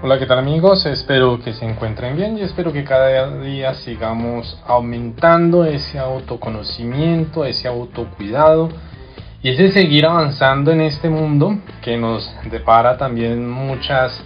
Hola, 0.00 0.16
¿qué 0.16 0.26
tal 0.26 0.38
amigos? 0.38 0.86
Espero 0.86 1.40
que 1.40 1.52
se 1.52 1.64
encuentren 1.64 2.16
bien 2.16 2.38
y 2.38 2.42
espero 2.42 2.72
que 2.72 2.84
cada 2.84 3.40
día 3.40 3.74
sigamos 3.74 4.56
aumentando 4.64 5.64
ese 5.64 5.98
autoconocimiento, 5.98 7.44
ese 7.44 7.66
autocuidado 7.66 8.68
y 9.42 9.48
ese 9.48 9.72
seguir 9.72 10.06
avanzando 10.06 10.70
en 10.70 10.82
este 10.82 11.08
mundo 11.10 11.58
que 11.82 11.96
nos 11.96 12.32
depara 12.48 12.96
también 12.96 13.50
muchas 13.50 14.22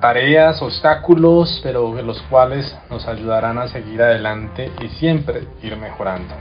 tareas, 0.00 0.62
obstáculos, 0.62 1.58
pero 1.64 2.00
los 2.00 2.22
cuales 2.30 2.78
nos 2.88 3.08
ayudarán 3.08 3.58
a 3.58 3.66
seguir 3.66 4.00
adelante 4.00 4.70
y 4.80 4.86
siempre 4.90 5.42
ir 5.64 5.76
mejorando. 5.76 6.36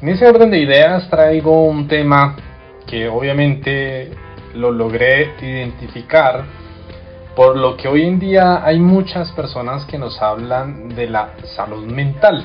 En 0.00 0.08
ese 0.08 0.24
orden 0.24 0.52
de 0.52 0.60
ideas 0.60 1.10
traigo 1.10 1.64
un 1.64 1.88
tema 1.88 2.36
que 2.86 3.08
obviamente 3.08 4.12
lo 4.54 4.70
logré 4.70 5.32
identificar 5.42 6.67
por 7.38 7.56
lo 7.56 7.76
que 7.76 7.86
hoy 7.86 8.02
en 8.02 8.18
día 8.18 8.64
hay 8.64 8.80
muchas 8.80 9.30
personas 9.30 9.84
que 9.84 9.96
nos 9.96 10.20
hablan 10.20 10.88
de 10.96 11.08
la 11.08 11.34
salud 11.44 11.86
mental. 11.86 12.44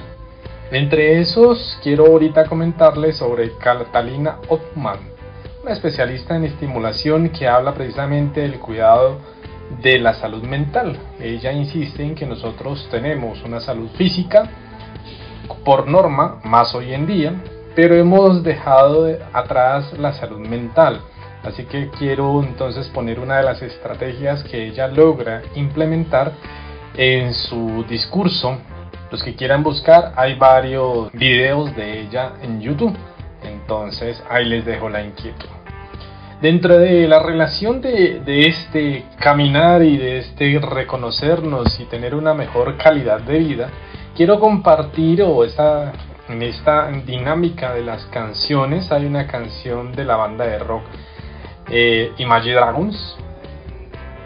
Entre 0.70 1.20
esos 1.20 1.80
quiero 1.82 2.06
ahorita 2.06 2.46
comentarles 2.46 3.18
sobre 3.18 3.58
Catalina 3.58 4.38
Hoffman, 4.48 5.00
una 5.64 5.72
especialista 5.72 6.36
en 6.36 6.44
estimulación 6.44 7.30
que 7.30 7.48
habla 7.48 7.74
precisamente 7.74 8.41
del 8.41 8.60
cuidado 8.60 9.18
de 9.82 9.98
la 9.98 10.13
salud 10.13 10.44
mental. 10.44 10.96
Ella 11.20 11.52
insiste 11.52 12.04
en 12.04 12.13
que 12.13 12.28
nosotros 12.28 12.88
tenemos 12.91 13.41
una 13.41 13.62
salud 13.62 13.90
física 13.98 14.48
por 15.66 15.88
norma, 15.88 16.40
más 16.44 16.76
hoy 16.76 16.94
en 16.94 17.07
día, 17.07 17.34
pero 17.76 17.96
hemos 17.96 18.44
dejado 18.44 19.07
atrás 19.34 19.91
la 19.98 20.13
salud 20.13 20.48
mental 20.48 21.02
Así 21.44 21.66
que 21.66 21.90
quiero 21.90 22.41
entonces 22.41 22.88
poner 22.90 23.20
una 23.20 23.38
de 23.38 23.44
las 23.44 23.62
estrategias 23.62 24.44
que 24.44 24.68
ella 24.68 24.88
logra 24.88 25.41
implementar 25.55 26.32
en 26.96 27.34
su 27.34 27.84
discurso. 27.88 28.58
Los 29.12 29.22
que 29.22 29.35
quieran 29.35 29.62
buscar, 29.62 30.13
hay 30.16 30.35
varios 30.35 31.12
videos 31.12 31.76
de 31.76 32.02
ella 32.02 32.34
en 32.41 32.62
YouTube. 32.62 32.96
Entonces 33.44 34.24
ahí 34.30 34.46
les 34.46 34.66
dejo 34.66 34.90
la 34.90 35.04
inquietud. 35.04 35.50
Dentro 36.41 36.77
de 36.77 37.08
la 37.08 37.20
relación 37.20 37.80
de, 37.82 38.22
este 38.48 39.05
caminar 39.20 39.82
y 39.82 39.98
de 39.98 40.18
este 40.20 40.60
reconocernos 40.60 41.80
y 41.80 41.85
tener 41.85 42.16
una 42.16 42.34
mejor 42.34 42.78
calidad 42.78 43.22
de 43.22 43.40
vida, 43.40 43.70
quiero 44.16 44.40
compartir 44.40 45.22
o 45.22 45.44
esta, 45.46 45.94
en 46.28 46.41
esta 46.41 46.90
dinámica 47.05 47.74
de 47.74 47.84
las 47.84 48.05
canciones 48.07 48.91
hay 48.91 49.05
una 49.05 49.28
canción 49.28 49.94
de 49.94 50.04
la 50.04 50.18
banda 50.18 50.46
de 50.46 50.60
rock 50.60 50.84
eh, 51.76 52.12
Imagine 52.18 52.54
Dragons 52.54 53.18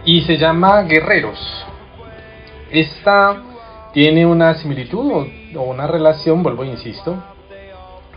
y 0.03 0.21
se 0.21 0.37
llama 0.37 0.81
Guerreros. 0.81 1.39
Esta 2.69 3.41
tiene 3.93 4.25
una 4.25 4.55
similitud 4.55 5.27
o, 5.55 5.61
una 5.61 5.87
relación, 5.87 6.43
vuelvo 6.43 6.63
e 6.63 6.67
insisto, 6.67 7.15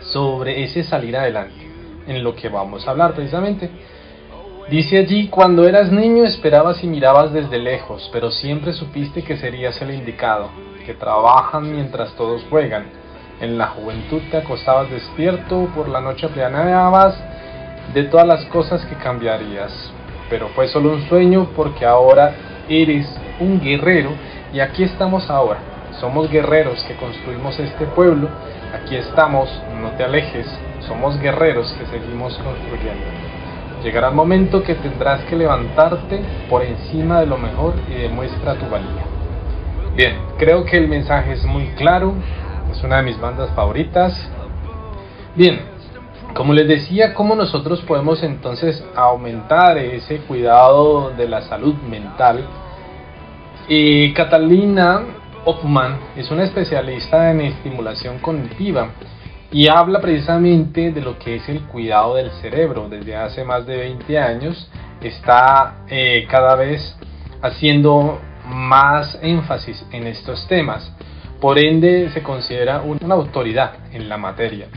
sobre 0.01 0.65
ese 0.65 0.83
salir 0.83 1.17
adelante, 1.17 1.65
en 2.09 2.25
lo 2.25 2.35
que 2.35 2.49
vamos 2.49 2.87
a 2.87 2.91
hablar 2.91 3.15
precisamente. 3.15 3.71
Dice 4.69 4.99
allí, 4.99 5.29
cuando 5.29 5.67
eras 5.67 5.93
niño 5.93 6.25
esperabas 6.25 6.83
y 6.83 6.89
mirabas 6.89 7.33
desde 7.33 7.59
lejos, 7.59 8.11
pero 8.13 8.33
siempre 8.33 8.73
supiste 8.73 9.23
que 9.23 9.37
serías 9.37 9.81
el 9.81 9.93
indicado, 9.93 10.51
que 10.85 10.95
trabajan 10.95 11.71
mientras 11.71 12.13
todos 12.17 12.45
juegan. 12.51 12.87
En 13.41 13.59
la 13.59 13.69
juventud 13.69 14.23
te 14.31 14.39
acostabas 14.39 14.91
despierto, 14.91 15.69
por 15.75 15.89
la 15.89 16.01
noche 16.01 16.29
planeabas 16.29 17.17
de 17.95 18.05
todas 18.05 18.27
las 18.27 18.45
cosas 18.47 18.85
que 18.87 18.95
cambiarías. 18.97 19.73
Pero 20.29 20.49
fue 20.49 20.69
solo 20.69 20.93
un 20.93 21.09
sueño 21.09 21.49
porque 21.57 21.85
ahora 21.85 22.35
eres 22.69 23.07
un 23.41 23.61
guerrero 23.61 24.11
y 24.53 24.61
aquí 24.61 24.85
estamos 24.85 25.29
ahora. 25.29 25.59
Somos 25.99 26.31
guerreros 26.31 26.83
que 26.85 26.95
construimos 26.95 27.59
este 27.59 27.85
pueblo. 27.87 28.29
Aquí 28.75 28.97
estamos, 28.97 29.51
no 29.83 29.91
te 29.91 30.05
alejes. 30.05 30.47
Somos 30.87 31.19
guerreros 31.21 31.73
que 31.73 31.87
seguimos 31.87 32.37
construyendo. 32.39 33.05
Llegará 33.83 34.09
el 34.09 34.15
momento 34.15 34.63
que 34.63 34.75
tendrás 34.75 35.23
que 35.25 35.37
levantarte 35.37 36.21
por 36.49 36.63
encima 36.63 37.21
de 37.21 37.27
lo 37.27 37.39
mejor 37.39 37.75
y 37.89 37.95
demuestra 37.95 38.55
tu 38.55 38.69
valía. 38.69 39.05
Bien, 39.97 40.17
creo 40.39 40.65
que 40.65 40.77
el 40.77 40.87
mensaje 40.87 41.33
es 41.33 41.45
muy 41.45 41.67
claro. 41.77 42.15
Es 42.71 42.83
una 42.85 42.99
de 42.99 43.03
mis 43.03 43.21
bandas 43.21 43.51
favoritas. 43.51 44.31
Bien, 45.35 45.61
como 46.35 46.55
les 46.55 46.69
decía, 46.69 47.13
¿cómo 47.15 47.35
nosotros 47.35 47.81
podemos 47.83 48.23
entonces 48.23 48.85
aumentar 48.95 49.79
ese 49.79 50.19
cuidado 50.19 51.11
de 51.11 51.29
la 51.29 51.43
salud 51.43 51.75
mental? 51.75 52.47
Y 53.69 54.13
Catalina 54.15 55.03
Hoffman 55.45 55.99
es 56.17 56.31
una 56.31 56.45
especialista 56.45 57.31
en 57.31 57.41
estimulación 57.41 58.19
cognitiva 58.21 58.91
y 59.51 59.69
habla 59.69 60.01
precisamente 60.01 60.93
de 60.93 61.01
lo 61.01 61.19
que 61.19 61.37
es 61.37 61.49
el 61.49 61.63
cuidado 61.63 62.15
del 62.15 62.31
cerebro. 62.33 62.89
Desde 62.89 63.17
hace 63.17 63.45
más 63.45 63.67
de 63.67 63.77
20 63.77 64.19
años 64.19 64.71
está 65.01 65.85
eh, 65.89 66.27
cada 66.31 66.55
vez 66.55 66.97
haciendo 67.43 68.21
más 68.47 69.19
énfasis 69.21 69.85
en 69.91 70.07
estos 70.07 70.47
temas. 70.47 70.93
Por 71.41 71.59
ende, 71.59 72.11
se 72.11 72.23
considera 72.23 72.83
una 72.83 73.15
autoridad 73.15 73.73
en 73.93 74.09
la 74.09 74.17
materia 74.17 74.69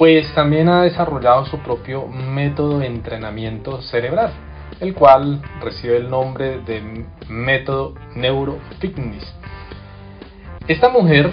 pues 0.00 0.32
también 0.34 0.70
ha 0.70 0.84
desarrollado 0.84 1.44
su 1.44 1.58
propio 1.58 2.06
método 2.06 2.78
de 2.78 2.86
entrenamiento 2.86 3.82
cerebral, 3.82 4.32
el 4.80 4.94
cual 4.94 5.42
recibe 5.60 5.98
el 5.98 6.08
nombre 6.08 6.60
de 6.60 7.04
método 7.28 7.92
neurofitness. 8.14 9.30
Esta 10.66 10.88
mujer 10.88 11.30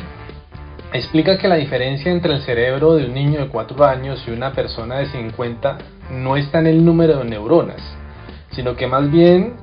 explica 0.91 1.37
que 1.37 1.47
la 1.47 1.55
diferencia 1.55 2.11
entre 2.11 2.33
el 2.33 2.41
cerebro 2.41 2.95
de 2.95 3.05
un 3.05 3.13
niño 3.13 3.39
de 3.39 3.47
4 3.47 3.85
años 3.85 4.21
y 4.27 4.31
una 4.31 4.51
persona 4.51 4.97
de 4.97 5.05
50 5.05 5.77
no 6.11 6.35
está 6.35 6.59
en 6.59 6.67
el 6.67 6.83
número 6.83 7.19
de 7.19 7.23
neuronas, 7.23 7.81
sino 8.51 8.75
que 8.75 8.85
más 8.85 9.09
bien 9.09 9.53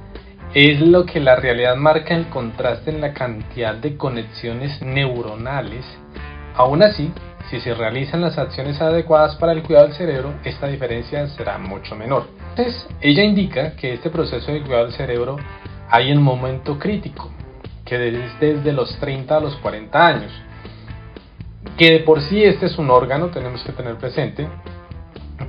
es 0.55 0.81
lo 0.81 1.05
que 1.05 1.21
la 1.21 1.37
realidad 1.37 1.77
marca 1.77 2.15
el 2.15 2.31
contraste 2.31 2.91
en 2.91 3.03
la 3.03 3.13
cantidad 3.13 3.75
de 3.75 3.99
conexiones 3.99 4.81
neuronales. 4.81 5.85
Aún 6.57 6.83
así, 6.83 7.13
si 7.51 7.61
se 7.61 7.75
realizan 7.75 8.21
las 8.21 8.39
acciones 8.39 8.81
adecuadas 8.81 9.37
para 9.37 9.53
el 9.53 9.63
cuidado 9.63 9.87
del 9.87 9.97
cerebro, 9.97 10.35
esta 10.45 10.67
diferencia 10.67 11.27
será 11.29 11.59
mucho 11.59 11.95
menor. 11.95 12.27
Entonces, 12.51 12.89
ella 13.01 13.23
indica 13.23 13.77
que 13.77 13.95
este 13.95 14.11
proceso 14.11 14.53
de 14.53 14.63
cuidado 14.63 14.85
del 14.85 14.95
cerebro 14.95 15.37
hay 15.91 16.13
un 16.13 16.23
momento 16.23 16.79
crítico, 16.79 17.31
que 17.85 18.09
es 18.09 18.41
desde 18.41 18.73
los 18.73 18.97
30 18.99 19.37
a 19.37 19.41
los 19.41 19.57
40 19.57 20.07
años. 20.07 20.33
Que 21.77 21.93
de 21.93 22.01
por 22.01 22.21
sí 22.23 22.43
este 22.43 22.67
es 22.67 22.79
un 22.79 22.91
órgano, 22.91 23.29
tenemos 23.29 23.63
que 23.63 23.73
tener 23.73 23.97
presente, 23.97 24.49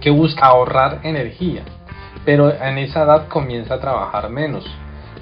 que 0.02 0.10
busca 0.10 0.48
ahorrar 0.48 1.00
energía, 1.04 1.64
pero 2.26 2.52
en 2.52 2.78
esa 2.78 3.04
edad 3.04 3.28
comienza 3.28 3.76
a 3.76 3.80
trabajar 3.80 4.30
menos 4.30 4.66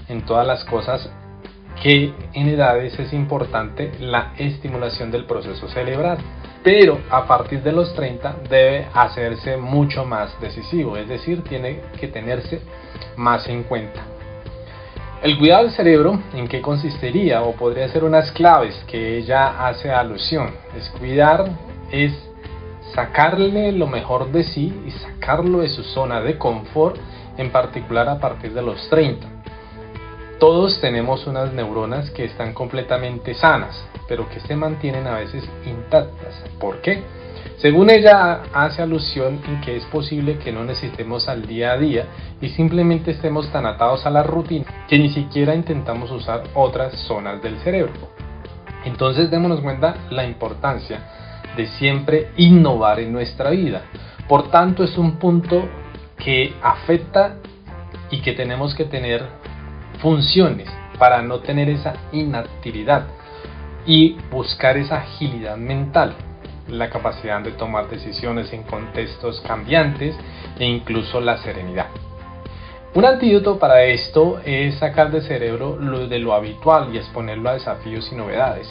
en 0.07 0.25
todas 0.25 0.47
las 0.47 0.63
cosas 0.65 1.09
que 1.83 2.13
en 2.33 2.47
edades 2.47 2.97
es 2.97 3.13
importante 3.13 3.91
la 3.99 4.33
estimulación 4.37 5.11
del 5.11 5.25
proceso 5.25 5.67
cerebral 5.67 6.17
pero 6.63 6.99
a 7.09 7.27
partir 7.27 7.61
de 7.61 7.73
los 7.73 7.93
30 7.93 8.37
debe 8.49 8.87
hacerse 8.93 9.57
mucho 9.57 10.05
más 10.05 10.39
decisivo, 10.39 10.95
es 10.95 11.07
decir, 11.09 11.43
tiene 11.43 11.81
que 11.99 12.07
tenerse 12.07 12.61
más 13.17 13.47
en 13.49 13.63
cuenta. 13.63 14.01
El 15.21 15.37
cuidado 15.37 15.63
del 15.63 15.73
cerebro, 15.73 16.19
¿en 16.33 16.47
qué 16.47 16.61
consistiría? 16.61 17.43
O 17.43 17.53
podría 17.53 17.87
ser 17.89 18.03
unas 18.03 18.31
claves 18.31 18.75
que 18.87 19.17
ella 19.17 19.67
hace 19.67 19.91
alusión. 19.91 20.51
Es 20.77 20.89
cuidar, 20.89 21.49
es 21.91 22.13
sacarle 22.93 23.71
lo 23.71 23.87
mejor 23.87 24.31
de 24.31 24.43
sí 24.43 24.73
y 24.85 24.91
sacarlo 24.91 25.59
de 25.59 25.69
su 25.69 25.83
zona 25.83 26.21
de 26.21 26.37
confort, 26.37 26.97
en 27.37 27.51
particular 27.51 28.07
a 28.07 28.19
partir 28.19 28.53
de 28.53 28.61
los 28.61 28.89
30. 28.89 29.32
Todos 30.43 30.81
tenemos 30.81 31.25
unas 31.25 31.53
neuronas 31.53 32.11
que 32.11 32.25
están 32.25 32.53
completamente 32.53 33.33
sanas, 33.33 33.81
pero 34.09 34.27
que 34.27 34.41
se 34.41 34.57
mantienen 34.57 35.07
a 35.07 35.19
veces 35.19 35.49
intactas. 35.65 36.35
¿Por 36.59 36.81
qué? 36.81 37.01
Según 37.59 37.89
ella 37.89 38.41
hace 38.53 38.81
alusión 38.81 39.39
en 39.47 39.61
que 39.61 39.77
es 39.77 39.85
posible 39.85 40.39
que 40.39 40.51
no 40.51 40.65
necesitemos 40.65 41.29
al 41.29 41.47
día 41.47 41.71
a 41.71 41.77
día 41.77 42.07
y 42.41 42.49
simplemente 42.49 43.11
estemos 43.11 43.49
tan 43.53 43.65
atados 43.65 44.05
a 44.05 44.09
la 44.09 44.21
rutina 44.21 44.65
que 44.89 44.99
ni 44.99 45.11
siquiera 45.11 45.55
intentamos 45.55 46.11
usar 46.11 46.43
otras 46.55 46.93
zonas 47.07 47.41
del 47.41 47.57
cerebro. 47.59 47.93
Entonces 48.83 49.31
démonos 49.31 49.61
cuenta 49.61 49.95
la 50.09 50.25
importancia 50.25 51.39
de 51.55 51.67
siempre 51.67 52.31
innovar 52.35 52.99
en 52.99 53.13
nuestra 53.13 53.49
vida. 53.51 53.83
Por 54.27 54.51
tanto 54.51 54.83
es 54.83 54.97
un 54.97 55.19
punto 55.19 55.69
que 56.17 56.53
afecta 56.61 57.37
y 58.11 58.19
que 58.19 58.33
tenemos 58.33 58.75
que 58.75 58.83
tener 58.83 59.41
funciones 60.03 60.67
para 60.99 61.21
no 61.21 61.39
tener 61.39 61.69
esa 61.69 61.93
inactividad 62.11 63.07
y 63.85 64.17
buscar 64.29 64.75
esa 64.75 64.97
agilidad 64.97 65.55
mental, 65.55 66.13
la 66.67 66.89
capacidad 66.89 67.39
de 67.39 67.53
tomar 67.53 67.89
decisiones 67.89 68.51
en 68.51 68.63
contextos 68.63 69.39
cambiantes 69.47 70.13
e 70.59 70.65
incluso 70.65 71.21
la 71.21 71.37
serenidad. 71.37 71.87
Un 72.93 73.05
antídoto 73.05 73.57
para 73.57 73.85
esto 73.85 74.41
es 74.43 74.75
sacar 74.75 75.09
del 75.09 75.23
cerebro 75.23 75.77
lo 75.77 76.05
de 76.07 76.19
lo 76.19 76.33
habitual 76.33 76.93
y 76.93 76.97
exponerlo 76.97 77.49
a 77.49 77.53
desafíos 77.53 78.09
y 78.11 78.15
novedades. 78.15 78.67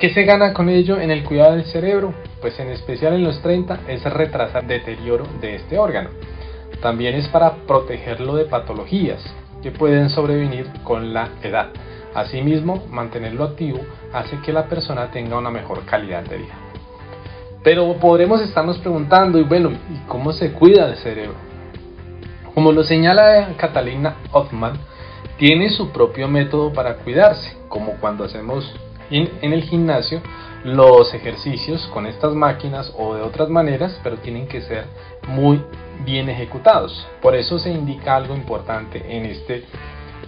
¿Qué 0.00 0.14
se 0.14 0.24
gana 0.24 0.54
con 0.54 0.70
ello 0.70 0.98
en 0.98 1.10
el 1.10 1.24
cuidado 1.24 1.52
del 1.52 1.66
cerebro? 1.66 2.14
Pues 2.40 2.58
en 2.58 2.70
especial 2.70 3.12
en 3.12 3.22
los 3.22 3.40
30 3.42 3.80
es 3.86 4.02
retrasar 4.04 4.62
el 4.62 4.68
deterioro 4.68 5.26
de 5.42 5.56
este 5.56 5.78
órgano. 5.78 6.08
También 6.80 7.14
es 7.14 7.28
para 7.28 7.52
protegerlo 7.66 8.34
de 8.34 8.46
patologías 8.46 9.22
que 9.62 9.70
pueden 9.70 10.10
sobrevenir 10.10 10.70
con 10.82 11.12
la 11.14 11.28
edad. 11.42 11.68
Asimismo, 12.14 12.84
mantenerlo 12.90 13.44
activo 13.44 13.80
hace 14.12 14.38
que 14.40 14.52
la 14.52 14.66
persona 14.66 15.10
tenga 15.10 15.38
una 15.38 15.50
mejor 15.50 15.84
calidad 15.84 16.24
de 16.24 16.38
vida. 16.38 16.54
Pero 17.62 17.94
podremos 17.94 18.40
estarnos 18.42 18.78
preguntando, 18.78 19.38
y 19.38 19.44
bueno, 19.44 19.70
¿y 19.70 20.06
cómo 20.08 20.32
se 20.32 20.52
cuida 20.52 20.88
el 20.88 20.96
cerebro? 20.96 21.36
Como 22.54 22.72
lo 22.72 22.82
señala 22.82 23.54
Catalina 23.56 24.16
Hoffman, 24.32 24.74
tiene 25.38 25.70
su 25.70 25.90
propio 25.90 26.28
método 26.28 26.72
para 26.72 26.96
cuidarse, 26.96 27.56
como 27.68 27.92
cuando 27.94 28.24
hacemos 28.24 28.74
en, 29.10 29.30
en 29.40 29.52
el 29.52 29.62
gimnasio 29.62 30.20
los 30.64 31.12
ejercicios 31.14 31.86
con 31.88 32.06
estas 32.06 32.34
máquinas 32.34 32.92
o 32.96 33.14
de 33.14 33.22
otras 33.22 33.48
maneras, 33.48 33.98
pero 34.02 34.16
tienen 34.18 34.46
que 34.46 34.60
ser 34.62 34.86
muy 35.28 35.62
bien 36.04 36.28
ejecutados. 36.28 37.06
Por 37.20 37.34
eso 37.34 37.58
se 37.58 37.70
indica 37.70 38.16
algo 38.16 38.34
importante 38.34 39.02
en 39.16 39.26
este, 39.26 39.64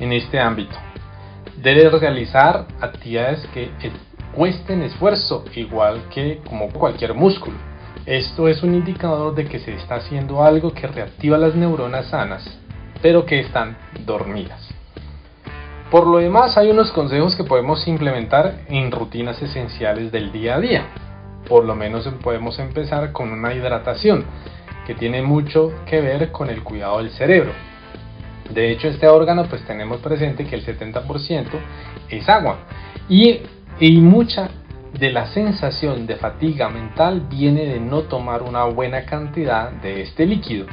en 0.00 0.12
este 0.12 0.40
ámbito. 0.40 0.76
Debe 1.56 1.88
realizar 1.90 2.66
actividades 2.80 3.46
que 3.54 3.70
cuesten 4.34 4.82
esfuerzo, 4.82 5.44
igual 5.54 6.08
que 6.10 6.40
como 6.48 6.68
cualquier 6.70 7.14
músculo. 7.14 7.56
Esto 8.06 8.48
es 8.48 8.62
un 8.62 8.74
indicador 8.74 9.34
de 9.34 9.46
que 9.46 9.60
se 9.60 9.72
está 9.74 9.96
haciendo 9.96 10.42
algo 10.42 10.72
que 10.72 10.86
reactiva 10.86 11.38
las 11.38 11.54
neuronas 11.54 12.06
sanas, 12.06 12.44
pero 13.00 13.24
que 13.24 13.40
están 13.40 13.78
dormidas. 14.04 14.73
Por 15.94 16.08
lo 16.08 16.18
demás, 16.18 16.58
hay 16.58 16.72
unos 16.72 16.90
consejos 16.90 17.36
que 17.36 17.44
podemos 17.44 17.86
implementar 17.86 18.62
en 18.66 18.90
rutinas 18.90 19.40
esenciales 19.40 20.10
del 20.10 20.32
día 20.32 20.56
a 20.56 20.60
día. 20.60 20.86
Por 21.48 21.64
lo 21.64 21.76
menos 21.76 22.08
podemos 22.20 22.58
empezar 22.58 23.12
con 23.12 23.30
una 23.30 23.54
hidratación, 23.54 24.24
que 24.88 24.96
tiene 24.96 25.22
mucho 25.22 25.72
que 25.86 26.00
ver 26.00 26.32
con 26.32 26.50
el 26.50 26.64
cuidado 26.64 26.98
del 26.98 27.10
cerebro. 27.10 27.52
De 28.52 28.72
hecho, 28.72 28.88
este 28.88 29.06
órgano 29.06 29.44
pues 29.44 29.64
tenemos 29.66 29.98
presente 29.98 30.44
que 30.44 30.56
el 30.56 30.66
70% 30.66 31.46
es 32.08 32.28
agua 32.28 32.58
y, 33.08 33.42
y 33.78 34.00
mucha 34.00 34.48
de 34.98 35.12
la 35.12 35.26
sensación 35.26 36.08
de 36.08 36.16
fatiga 36.16 36.70
mental 36.70 37.20
viene 37.30 37.66
de 37.66 37.78
no 37.78 38.00
tomar 38.00 38.42
una 38.42 38.64
buena 38.64 39.06
cantidad 39.06 39.70
de 39.70 40.02
este 40.02 40.26
líquido. 40.26 40.66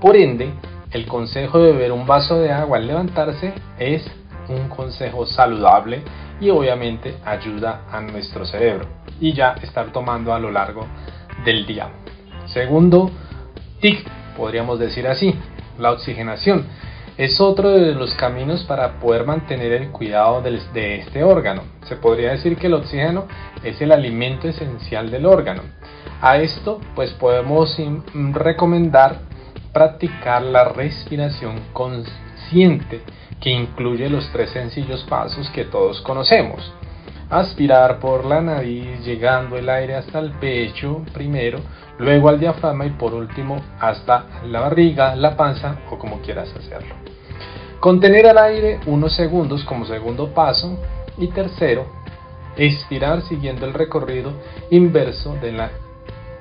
Por 0.00 0.14
ende, 0.16 0.52
el 0.92 1.04
consejo 1.06 1.58
de 1.58 1.72
beber 1.72 1.90
un 1.90 2.06
vaso 2.06 2.38
de 2.38 2.52
agua 2.52 2.78
al 2.78 2.86
levantarse 2.86 3.54
es 3.80 4.08
un 4.52 4.68
consejo 4.68 5.26
saludable 5.26 6.02
y 6.40 6.50
obviamente 6.50 7.16
ayuda 7.24 7.82
a 7.90 8.00
nuestro 8.00 8.44
cerebro 8.44 8.86
y 9.20 9.32
ya 9.32 9.54
estar 9.62 9.92
tomando 9.92 10.34
a 10.34 10.38
lo 10.38 10.50
largo 10.50 10.86
del 11.44 11.66
día. 11.66 11.88
Segundo 12.46 13.10
TIC, 13.80 14.06
podríamos 14.36 14.78
decir 14.78 15.06
así, 15.06 15.34
la 15.78 15.92
oxigenación. 15.92 16.66
Es 17.18 17.40
otro 17.40 17.70
de 17.70 17.94
los 17.94 18.14
caminos 18.14 18.64
para 18.64 18.98
poder 18.98 19.26
mantener 19.26 19.72
el 19.72 19.90
cuidado 19.90 20.40
de 20.40 20.96
este 20.96 21.22
órgano. 21.22 21.62
Se 21.84 21.96
podría 21.96 22.30
decir 22.30 22.56
que 22.56 22.68
el 22.68 22.74
oxígeno 22.74 23.26
es 23.62 23.80
el 23.82 23.92
alimento 23.92 24.48
esencial 24.48 25.10
del 25.10 25.26
órgano. 25.26 25.62
A 26.22 26.38
esto 26.38 26.80
pues 26.94 27.10
podemos 27.12 27.76
recomendar 28.32 29.20
practicar 29.72 30.42
la 30.42 30.64
respiración 30.64 31.56
consciente 31.72 33.02
que 33.42 33.50
incluye 33.50 34.08
los 34.08 34.30
tres 34.30 34.50
sencillos 34.50 35.02
pasos 35.02 35.50
que 35.50 35.64
todos 35.64 36.00
conocemos. 36.00 36.72
Aspirar 37.28 37.98
por 37.98 38.24
la 38.24 38.40
nariz 38.40 39.04
llegando 39.04 39.56
el 39.56 39.68
aire 39.68 39.96
hasta 39.96 40.20
el 40.20 40.30
pecho 40.32 41.02
primero, 41.12 41.58
luego 41.98 42.28
al 42.28 42.38
diafragma 42.38 42.86
y 42.86 42.90
por 42.90 43.14
último 43.14 43.60
hasta 43.80 44.42
la 44.46 44.60
barriga, 44.60 45.16
la 45.16 45.36
panza 45.36 45.80
o 45.90 45.98
como 45.98 46.20
quieras 46.20 46.54
hacerlo. 46.56 46.94
Contener 47.80 48.26
el 48.26 48.38
aire 48.38 48.80
unos 48.86 49.14
segundos 49.16 49.64
como 49.64 49.86
segundo 49.86 50.32
paso 50.32 50.78
y 51.18 51.26
tercero, 51.28 51.86
expirar 52.56 53.22
siguiendo 53.22 53.66
el 53.66 53.74
recorrido 53.74 54.34
inverso 54.70 55.34
de 55.42 55.52
la 55.52 55.70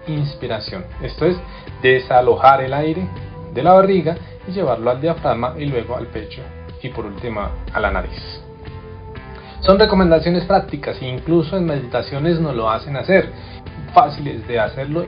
inspiración. 0.08 0.86
Esto 1.02 1.26
es 1.26 1.38
desalojar 1.82 2.62
el 2.62 2.74
aire 2.76 3.08
de 3.54 3.64
la 3.64 3.74
barriga 3.74 4.18
y 4.48 4.52
llevarlo 4.52 4.92
al 4.92 5.02
diafragma 5.02 5.56
y 5.58 5.66
luego 5.66 5.96
al 5.96 6.08
pecho 6.08 6.44
y 6.82 6.90
por 6.90 7.06
último 7.06 7.42
a 7.74 7.80
la 7.80 7.92
nariz. 7.92 8.42
Son 9.62 9.78
recomendaciones 9.78 10.46
prácticas 10.46 11.00
e 11.02 11.08
incluso 11.08 11.56
en 11.56 11.66
meditaciones 11.66 12.40
nos 12.40 12.56
lo 12.56 12.70
hacen 12.70 12.98
hacer, 12.98 13.30
fáciles 13.94 14.48
de 14.48 14.60
hacerlo. 14.60 15.06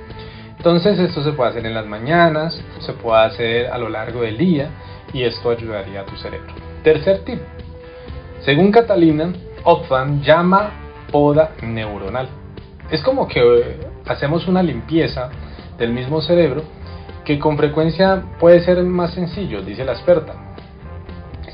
Entonces 0.58 1.00
esto 1.00 1.24
se 1.24 1.34
puede 1.34 1.50
hacer 1.50 1.66
en 1.66 1.74
las 1.74 1.88
mañanas, 1.88 2.62
se 2.80 2.94
puede 2.94 3.24
hacer 3.24 3.68
a 3.68 3.78
lo 3.78 3.90
largo 3.90 4.22
del 4.22 4.38
día 4.38 4.70
y 5.12 5.24
esto 5.24 5.50
ayudaría 5.50 6.02
a 6.02 6.06
tu 6.06 6.16
cerebro. 6.18 6.54
Tercer 6.84 7.24
tip. 7.26 7.40
Según 8.42 8.72
Catalina, 8.72 9.34
Othman 9.64 10.22
llama 10.22 10.72
poda 11.12 11.52
neuronal. 11.62 12.28
Es 12.92 13.02
como 13.02 13.28
que 13.28 13.78
hacemos 14.06 14.48
una 14.48 14.62
limpieza 14.62 15.30
del 15.78 15.92
mismo 15.94 16.22
cerebro 16.22 16.64
que 17.26 17.40
con 17.40 17.58
frecuencia 17.58 18.22
puede 18.40 18.60
ser 18.62 18.84
más 18.84 19.14
sencillo, 19.14 19.62
dice 19.62 19.84
la 19.84 19.94
experta. 19.94 20.43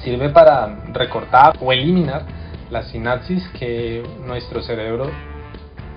Sirve 0.03 0.29
para 0.29 0.83
recortar 0.93 1.57
o 1.61 1.71
eliminar 1.71 2.23
la 2.69 2.83
sinapsis 2.83 3.47
que 3.49 4.03
nuestro 4.25 4.61
cerebro 4.61 5.09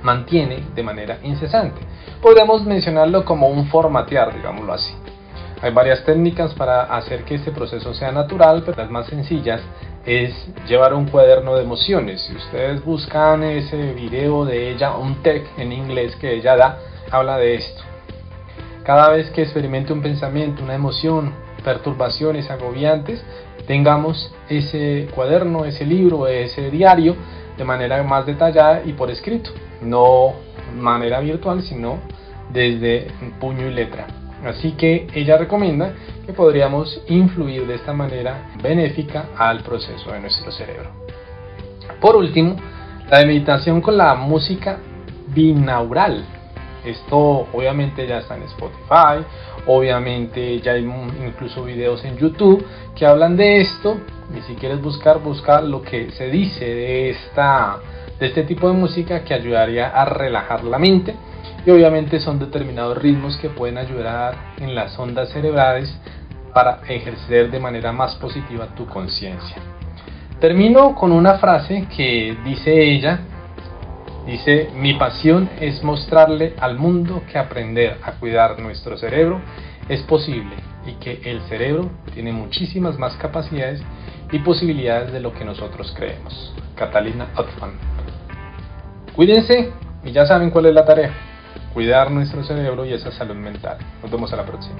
mantiene 0.02 0.64
de 0.74 0.82
manera 0.82 1.18
incesante. 1.22 1.80
Podríamos 2.20 2.64
mencionarlo 2.64 3.24
como 3.24 3.48
un 3.48 3.66
formatear, 3.66 4.34
digámoslo 4.34 4.72
así. 4.72 4.94
Hay 5.62 5.72
varias 5.72 6.04
técnicas 6.04 6.54
para 6.54 6.82
hacer 6.82 7.24
que 7.24 7.36
este 7.36 7.52
proceso 7.52 7.94
sea 7.94 8.10
natural, 8.10 8.64
pero 8.66 8.78
las 8.78 8.90
más 8.90 9.06
sencillas 9.06 9.60
es 10.04 10.34
llevar 10.66 10.92
un 10.94 11.06
cuaderno 11.06 11.54
de 11.54 11.62
emociones. 11.62 12.20
Si 12.22 12.34
ustedes 12.34 12.84
buscan 12.84 13.44
ese 13.44 13.92
video 13.92 14.44
de 14.44 14.72
ella, 14.72 14.96
un 14.96 15.22
tech 15.22 15.46
en 15.58 15.72
inglés 15.72 16.16
que 16.16 16.34
ella 16.34 16.56
da, 16.56 16.78
habla 17.12 17.36
de 17.36 17.54
esto. 17.54 17.82
Cada 18.82 19.10
vez 19.10 19.30
que 19.30 19.42
experimente 19.42 19.92
un 19.92 20.02
pensamiento, 20.02 20.64
una 20.64 20.74
emoción, 20.74 21.32
perturbaciones 21.64 22.50
agobiantes, 22.50 23.24
tengamos 23.66 24.34
ese 24.48 25.08
cuaderno, 25.14 25.64
ese 25.64 25.84
libro, 25.84 26.26
ese 26.26 26.70
diario 26.70 27.16
de 27.56 27.64
manera 27.64 28.02
más 28.02 28.26
detallada 28.26 28.82
y 28.84 28.92
por 28.92 29.10
escrito, 29.10 29.50
no 29.80 30.34
manera 30.76 31.20
virtual, 31.20 31.62
sino 31.62 31.98
desde 32.52 33.08
puño 33.40 33.68
y 33.68 33.72
letra. 33.72 34.06
Así 34.44 34.72
que 34.72 35.06
ella 35.14 35.38
recomienda 35.38 35.94
que 36.26 36.32
podríamos 36.32 37.00
influir 37.08 37.66
de 37.66 37.74
esta 37.74 37.92
manera 37.92 38.50
benéfica 38.62 39.26
al 39.36 39.60
proceso 39.62 40.10
de 40.12 40.20
nuestro 40.20 40.50
cerebro. 40.50 40.90
Por 42.00 42.16
último, 42.16 42.56
la 43.08 43.24
meditación 43.24 43.80
con 43.80 43.96
la 43.96 44.14
música 44.14 44.78
binaural. 45.28 46.24
Esto 46.84 47.46
obviamente 47.52 48.06
ya 48.06 48.18
está 48.18 48.36
en 48.36 48.42
Spotify, 48.42 49.24
obviamente 49.66 50.60
ya 50.60 50.72
hay 50.72 50.84
incluso 51.24 51.64
videos 51.64 52.04
en 52.04 52.16
YouTube 52.16 52.64
que 52.96 53.06
hablan 53.06 53.36
de 53.36 53.60
esto. 53.60 53.98
Y 54.36 54.40
si 54.42 54.54
quieres 54.54 54.80
buscar, 54.80 55.20
busca 55.20 55.60
lo 55.60 55.82
que 55.82 56.10
se 56.12 56.28
dice 56.28 56.64
de, 56.64 57.10
esta, 57.10 57.78
de 58.18 58.26
este 58.26 58.42
tipo 58.44 58.66
de 58.68 58.74
música 58.74 59.22
que 59.22 59.34
ayudaría 59.34 59.88
a 59.88 60.04
relajar 60.04 60.64
la 60.64 60.78
mente. 60.78 61.14
Y 61.64 61.70
obviamente 61.70 62.18
son 62.18 62.38
determinados 62.38 62.98
ritmos 62.98 63.36
que 63.36 63.48
pueden 63.48 63.78
ayudar 63.78 64.54
en 64.58 64.74
las 64.74 64.98
ondas 64.98 65.28
cerebrales 65.30 65.96
para 66.52 66.80
ejercer 66.88 67.50
de 67.50 67.60
manera 67.60 67.92
más 67.92 68.16
positiva 68.16 68.66
tu 68.74 68.86
conciencia. 68.86 69.56
Termino 70.40 70.94
con 70.94 71.12
una 71.12 71.38
frase 71.38 71.86
que 71.94 72.36
dice 72.44 72.82
ella, 72.82 73.20
Dice, 74.26 74.70
mi 74.76 74.94
pasión 74.94 75.50
es 75.60 75.82
mostrarle 75.82 76.54
al 76.60 76.78
mundo 76.78 77.22
que 77.30 77.38
aprender 77.38 77.98
a 78.04 78.12
cuidar 78.12 78.58
nuestro 78.60 78.96
cerebro 78.96 79.40
es 79.88 80.02
posible 80.02 80.56
y 80.86 80.92
que 80.94 81.20
el 81.24 81.40
cerebro 81.42 81.90
tiene 82.14 82.32
muchísimas 82.32 82.98
más 82.98 83.16
capacidades 83.16 83.82
y 84.30 84.38
posibilidades 84.38 85.12
de 85.12 85.20
lo 85.20 85.32
que 85.32 85.44
nosotros 85.44 85.92
creemos. 85.96 86.54
Catalina 86.76 87.28
Ottman. 87.36 87.72
Cuídense 89.14 89.72
y 90.04 90.12
ya 90.12 90.24
saben 90.24 90.50
cuál 90.50 90.66
es 90.66 90.74
la 90.74 90.84
tarea. 90.84 91.12
Cuidar 91.74 92.10
nuestro 92.10 92.44
cerebro 92.44 92.84
y 92.84 92.92
esa 92.92 93.10
salud 93.12 93.34
mental. 93.34 93.78
Nos 94.02 94.10
vemos 94.10 94.32
a 94.32 94.36
la 94.36 94.44
próxima. 94.44 94.78